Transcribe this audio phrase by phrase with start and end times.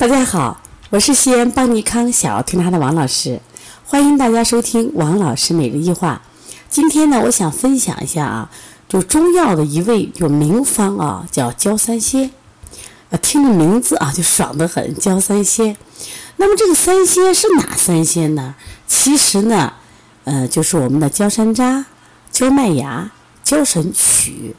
[0.00, 3.38] 大家好，我是西安邦尼康小儿推拿的王老师，
[3.84, 6.22] 欢迎大家收听王老师每日一话。
[6.70, 8.50] 今天呢，我想分享一下啊，
[8.88, 12.30] 就中药的一味就名方啊，叫焦三仙。
[13.10, 15.76] 啊，听着名字啊就爽得很，焦三仙。
[16.36, 18.54] 那么这个三仙是哪三仙呢？
[18.86, 19.74] 其实呢，
[20.24, 21.84] 呃，就是我们的焦山楂、
[22.32, 23.10] 焦麦芽、
[23.44, 24.56] 焦神曲。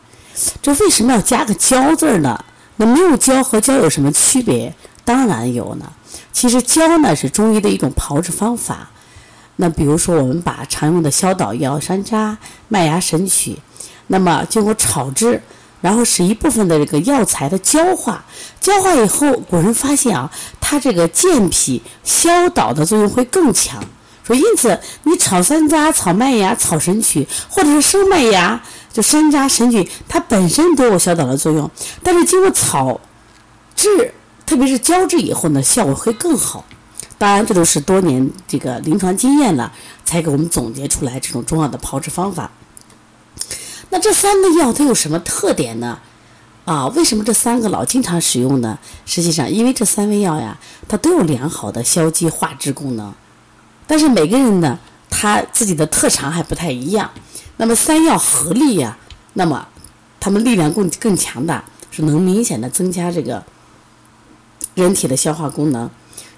[0.61, 2.45] 这为什么要加个焦字呢？
[2.75, 4.75] 那没有焦和焦有什么区别？
[5.11, 5.91] 当然有呢。
[6.31, 8.89] 其实焦呢是中医的一种炮制方法。
[9.57, 12.37] 那比如说，我们把常用的消导药山楂、
[12.69, 13.59] 麦芽、神曲，
[14.07, 15.43] 那么经过炒制，
[15.81, 18.23] 然后使一部分的这个药材的焦化，
[18.61, 23.83] 焦化以后，古人发现啊，它这个健脾消导的作用会更强。
[24.23, 28.61] 说因此，你炒山楂、炒麦芽、炒神曲，或者是生麦芽，
[28.93, 31.69] 就山楂、神曲，它本身都有消导的作用，
[32.01, 33.01] 但是经过炒
[33.75, 34.13] 制。
[34.51, 36.65] 特别是胶质以后呢，效果会更好。
[37.17, 39.71] 当然，这都是多年这个临床经验了，
[40.03, 42.51] 才给我们总结出来这种中药的炮制方法。
[43.91, 45.99] 那这三个药它有什么特点呢？
[46.65, 48.77] 啊，为什么这三个老经常使用呢？
[49.05, 53.13] 实际上，因为这三味药呀，它都有良好的消积化滞功能。
[53.87, 54.77] 但是每个人呢，
[55.09, 57.09] 他自己的特长还不太一样。
[57.55, 58.97] 那么三药合力呀，
[59.31, 59.65] 那么
[60.19, 63.41] 它们力量更更强大，是能明显的增加这个。
[64.75, 65.89] 人体的消化功能，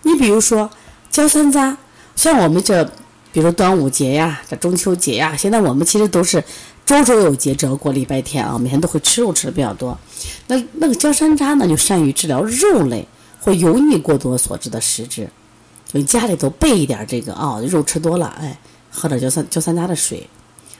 [0.01, 0.69] 你比如说
[1.09, 1.75] 焦山楂，
[2.15, 2.83] 像我们这，
[3.31, 6.43] 比如端午节呀，这中秋节呀，现在我们其实都是
[6.85, 9.97] 周周有节，只要过礼拜天啊，每天都会吃肉吃的比较多。
[10.47, 13.07] 那那个焦山楂呢，就善于治疗肉类
[13.39, 15.29] 或油腻过多所致的实质，
[15.91, 18.57] 就家里头备一点这个啊，肉吃多了，哎，
[18.89, 20.27] 喝点焦三焦三楂的水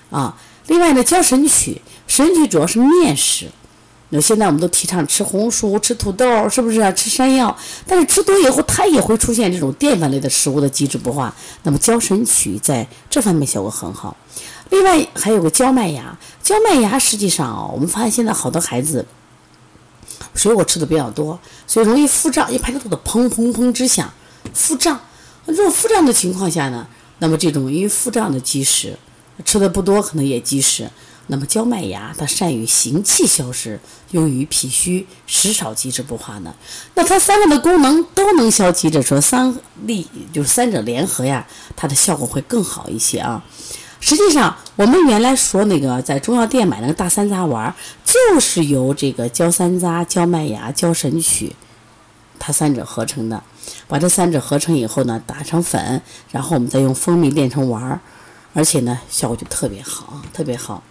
[0.10, 0.36] 啊。
[0.68, 3.50] 另外呢，焦神曲，神曲主要是面食。
[4.16, 6.92] 那现在我们都提倡吃红薯、吃土豆，是不是啊？
[6.92, 11.34] 吃山药，但是吃多以后，它也会出现这种淀粉类的食物的机制不化。
[11.64, 14.16] 那么焦神曲在这方面效果很好。
[14.70, 19.04] 另外还有个焦麦芽，焦麦芽实际上啊，我们发现现在好多孩子
[20.36, 24.14] 水果吃的比较多，所以容易腹胀，一排着肚子砰砰砰直响，
[24.54, 25.00] 腹胀。
[25.48, 26.86] 这种腹胀的情况下呢，
[27.18, 28.96] 那么这种因为腹胀的积食，
[29.44, 30.88] 吃的不多可能也积食。
[31.28, 33.80] 那么焦麦芽它善于行气消食，
[34.12, 36.54] 用于脾虚食少积滞不化呢。
[36.96, 43.44] 那它三个的功能都能消积滞，说三力就是三者联合呀，它的效果会更好一些啊。
[44.00, 47.74] 实际上，我们原来说那个在中药店买那个大山楂丸，
[48.04, 51.56] 就是由这个焦山楂、焦麦芽、焦神曲，
[52.38, 53.42] 它三者合成的。
[53.88, 56.02] 把这三者合成以后呢，打成粉，
[56.32, 58.02] 然后我们再用蜂蜜炼成丸儿，
[58.54, 60.82] 而且呢，效果就特别好啊，特别好。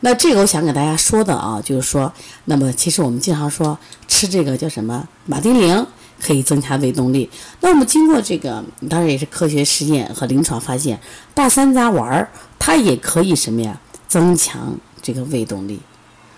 [0.00, 2.12] 那这个我想给大家说的啊，就是说，
[2.44, 5.86] 那么其实我们经常说吃这个叫什么马丁啉
[6.20, 7.30] 可以增强胃动力。
[7.60, 11.00] 那我们经过这个，当然也是科学实验和临床发现，
[11.32, 15.80] 大山楂丸儿它也可以什么呀，增强这个胃动力，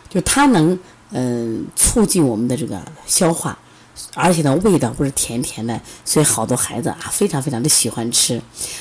[0.09, 0.79] 就它能
[1.11, 3.59] 嗯促进我们的这个消化。
[4.15, 8.41] 而且呢，味道不是甜甜的，所以好多孩子啊，非常非常的喜欢吃。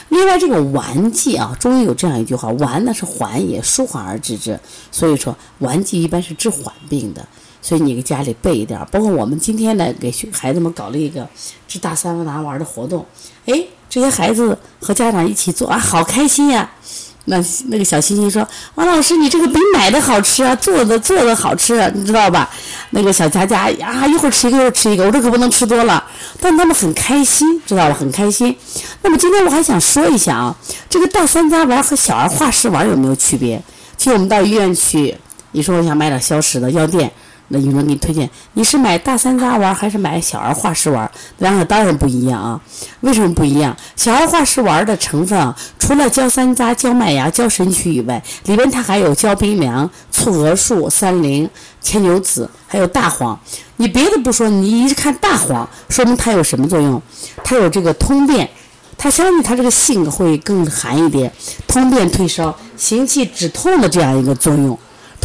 [0.10, 4.60] 另外，这个丸剂啊，中医有这样一句话：丸呢是缓也，舒缓而治之。
[4.92, 7.26] 所以说，丸剂一般是治缓病的。
[7.62, 8.80] 所以你给家里备一点。
[8.92, 11.28] 包括我们今天呢，给孩子们搞了一个
[11.68, 13.06] 治大三温拿丸的活动。
[13.46, 16.70] 哎，这些孩子和家长一起做啊，好开心呀！
[17.28, 22.48] 那那个小星星说：“王老师，你这个比买的好吃啊，做的做的好吃，你知道吧？”
[22.92, 26.04] 那个小佳佳呀，一会儿吃一个，一会儿吃一个，我这可不能吃多了。
[26.40, 27.96] 但他们很开心，知道吧？
[28.00, 28.56] 很开心。
[29.02, 30.56] 那么今天我还想说一下啊，
[30.90, 33.62] 这个大三家丸和小儿化食丸有没有区别？
[33.98, 35.16] 其实我们到医院去，
[35.52, 37.12] 你说我想买点消食的药店。
[37.50, 41.10] 那有人给你推荐，你是买大山楂丸还是买小儿化食丸？
[41.38, 42.60] 两个当然不一样啊。
[43.02, 43.76] 为什么不一样？
[43.96, 51.48] 小儿化食丸的成分啊，除了焦山楂、焦麦芽、焦神曲以外，里边它还有焦冰凉、醋鹅树、三灵、
[51.82, 53.40] 牵牛子，还有大黄。
[53.78, 57.00] 你别的不说，你一看大黄，说明它有什么作用？
[57.44, 58.50] 它有这个通便，
[58.98, 61.32] 它相信它这个性会更寒一点，
[61.68, 64.76] 通便退烧、行气止痛的这样一个作用。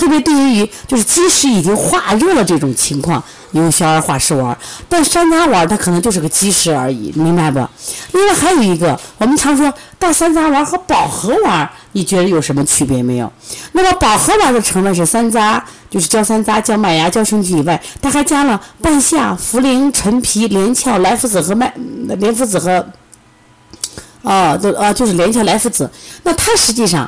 [0.00, 4.56] 特别对于就是积食已经化热了这种情况，用小儿化食丸。
[4.88, 7.58] 但山楂丸它可能就是个积食而已，明白不？
[8.12, 13.30] 另外还有一个，我们常说大山楂丸和保和丸，你觉得有什么区别没有？
[13.72, 15.60] 那么保和丸的成分是山楂，
[15.90, 21.70] 就是焦山楂、焦麦芽、焦神曲以外，它还加了半夏、茯苓、陈皮、连翘、莱菔子和麦
[22.18, 22.86] 莲菔子和，
[24.22, 25.90] 啊，就啊就是连翘、莱菔子。
[26.22, 27.06] 那它实际上。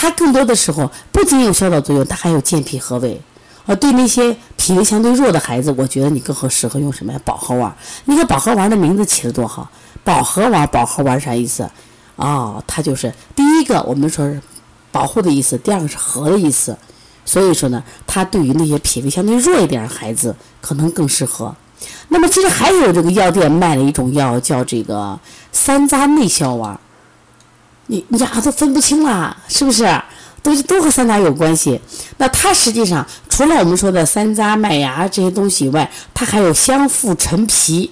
[0.00, 3.20] 它更多的时候不仅有消导作用，它还有健脾和胃，
[3.66, 7.20] 呃，对那些脾胃相对弱的孩子，我觉得你更合适合用什么呀？
[7.24, 7.76] 保和丸。
[8.04, 9.68] 你看保和丸的名字起的多好，
[10.04, 11.68] 保和丸，保和丸啥意思？
[12.14, 14.40] 哦，它就是第一个我们说是
[14.92, 16.76] 保护的意思，第二个是和的意思。
[17.24, 21.52] 所以说呢，它对于那些脾胃相对弱一点的孩子可能更适合。
[22.08, 25.18] 那么其实还有这个药店卖了一种药，叫这个
[25.50, 26.78] 三渣内消丸。
[27.88, 29.84] 你你俩都分不清了，是不是？
[30.40, 31.78] 都都和山楂有关系。
[32.18, 37.90] 那它实际上除了我们说的山楂、麦芽这些东西以外，它还有香附陈皮、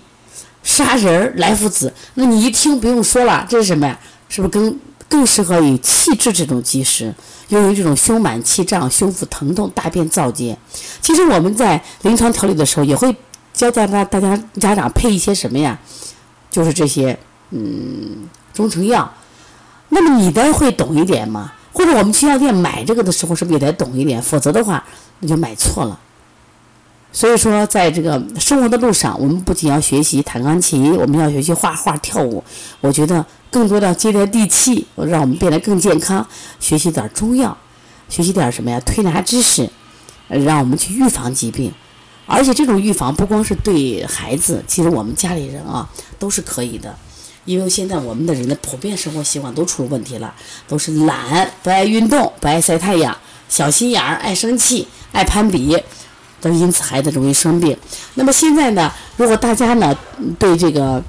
[0.62, 1.92] 砂仁、莱菔子。
[2.14, 3.98] 那你一听不用说了，这是什么呀？
[4.28, 4.78] 是不是更
[5.08, 7.12] 更适合于气滞这种积食？
[7.48, 10.56] 用于这种胸满气胀、胸腹疼痛、大便燥结。
[11.00, 13.14] 其实我们在临床调理的时候，也会
[13.52, 15.76] 教大家大家家长配一些什么呀？
[16.48, 17.18] 就是这些
[17.50, 19.12] 嗯中成药。
[19.88, 21.52] 那么你的会懂一点吗？
[21.72, 24.20] 或者我们去药店买这个的时候，是不是也得懂一点？
[24.22, 24.82] 否则的话，
[25.20, 26.00] 那就买错了。
[27.12, 32.42] 所以说，在这个生活的路上，我们不仅要学习弹钢琴，我们要学习画画、跳舞。
[32.80, 36.26] 我觉得更多的接地气，让我们变得更健康。
[36.60, 37.56] 学习点中药，
[38.08, 38.80] 学习点什么呀？
[38.80, 39.70] 推拿知识，
[40.28, 41.72] 让我们去预防疾病。
[42.26, 46.94] 而且这种预防不光是对孩子，其实我们家里人啊都是可以的。
[47.46, 50.34] 因为现在我们的人的普遍生活习惯都出了问题了，
[50.68, 53.16] 都是懒，不爱运动，不爱晒太阳，
[53.48, 55.82] 小心眼儿，爱生气，爱攀比。
[56.38, 57.76] 都因此孩子容易生病。
[58.14, 59.96] 那么现在呢，如果大家呢
[60.38, 61.02] 对这个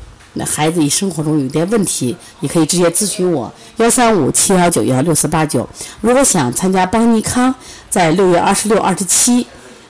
[0.46, 5.68] 孩子生活中有点问题，你可以直接咨询我幺三五七幺九幺六四八九。
[6.00, 7.54] 如果想参加邦尼康
[7.90, 9.46] 在六月二十六、二十七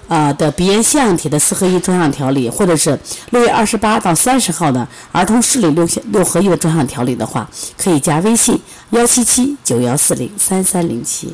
[0.07, 2.97] 啊的鼻炎腺样体的四合一专项调理，或者是
[3.31, 8.59] 六月二十八到三十号的儿童视力六六合一的专项调理的话，可以加微信
[8.91, 11.33] 幺七七九幺四零三三零七。